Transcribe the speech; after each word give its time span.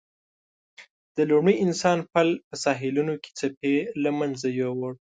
د 1.15 1.17
لومړي 1.29 1.55
انسان 1.65 1.97
پل 2.13 2.27
په 2.47 2.55
ساحلونو 2.63 3.13
کې 3.21 3.29
څپې 3.39 3.75
له 4.03 4.09
منځه 4.19 4.47
یووړ. 4.59 4.93